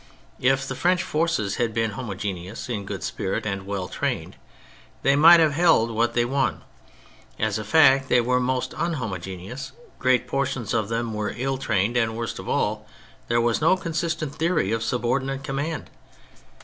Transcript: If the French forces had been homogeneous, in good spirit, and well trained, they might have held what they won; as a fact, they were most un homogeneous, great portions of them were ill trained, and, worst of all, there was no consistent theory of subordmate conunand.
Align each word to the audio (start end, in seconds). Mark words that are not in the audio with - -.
If 0.39 0.67
the 0.67 0.73
French 0.73 1.03
forces 1.03 1.57
had 1.57 1.75
been 1.75 1.91
homogeneous, 1.91 2.69
in 2.69 2.85
good 2.87 3.03
spirit, 3.03 3.45
and 3.45 3.67
well 3.67 3.87
trained, 3.87 4.35
they 5.03 5.15
might 5.15 5.39
have 5.39 5.51
held 5.53 5.91
what 5.91 6.15
they 6.15 6.25
won; 6.25 6.63
as 7.37 7.59
a 7.59 7.63
fact, 7.63 8.09
they 8.09 8.19
were 8.19 8.39
most 8.39 8.73
un 8.73 8.93
homogeneous, 8.93 9.73
great 9.99 10.27
portions 10.27 10.73
of 10.73 10.89
them 10.89 11.13
were 11.13 11.35
ill 11.37 11.59
trained, 11.59 11.97
and, 11.97 12.15
worst 12.17 12.39
of 12.39 12.49
all, 12.49 12.87
there 13.27 13.39
was 13.41 13.61
no 13.61 13.77
consistent 13.77 14.33
theory 14.33 14.71
of 14.71 14.81
subordmate 14.81 15.43
conunand. 15.43 15.91